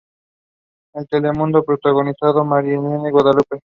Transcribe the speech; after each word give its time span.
En 0.95 1.05
Telemundo 1.05 1.63
protagonizó 1.63 2.43
Marielena 2.43 3.07
y 3.07 3.11
Guadalupe. 3.11 3.59